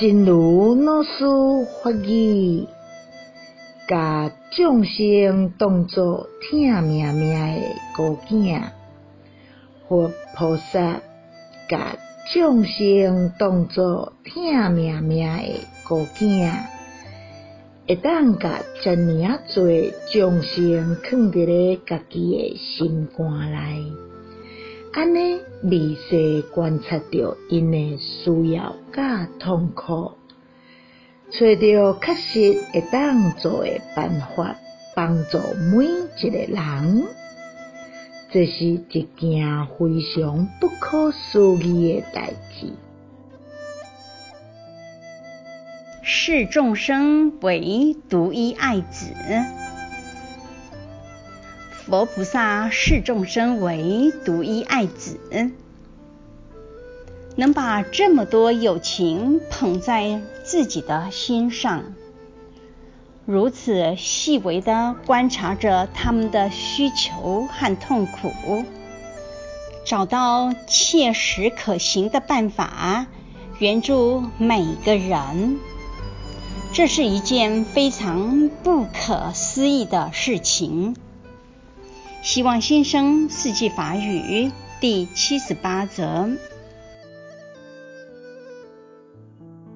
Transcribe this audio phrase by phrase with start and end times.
[0.00, 1.08] 真如老师
[1.82, 2.68] 法语，
[3.88, 7.62] 甲众生当作疼命命的
[7.96, 8.62] 孤囝，
[9.88, 11.00] 佛菩萨
[11.68, 11.96] 甲
[12.32, 16.48] 众生当作疼命命的孤囝，
[17.88, 23.92] 会当甲遮尔济众生藏伫咧家己的心肝内。
[24.98, 30.14] 安尼，微细观察着因的需要甲痛苦，
[31.30, 34.56] 找着确实会当做的办法，
[34.96, 35.38] 帮助
[35.70, 37.04] 每一个人，
[38.32, 42.72] 这是一件非常不可思议的代志。
[46.02, 49.14] 视众生为独一爱子。
[51.88, 55.18] 佛菩萨视众生为独一爱子，
[57.34, 61.94] 能把这么多友情捧在自己的心上，
[63.24, 68.64] 如此细微的观察着他们的需求和痛苦，
[69.86, 73.06] 找到切实可行的办法，
[73.60, 75.58] 援助每个人，
[76.74, 80.94] 这是一件非常不可思议的事情。
[82.20, 86.28] 希望新生四季法语第七十八则。